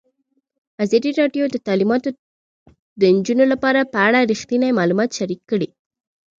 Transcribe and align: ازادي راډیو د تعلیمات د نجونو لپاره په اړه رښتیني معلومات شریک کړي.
ازادي 0.83 1.11
راډیو 1.21 1.43
د 1.49 1.55
تعلیمات 1.67 2.03
د 2.99 3.01
نجونو 3.15 3.45
لپاره 3.53 3.89
په 3.93 3.97
اړه 4.07 4.19
رښتیني 4.31 4.69
معلومات 4.79 5.09
شریک 5.17 5.41
کړي. 5.51 5.69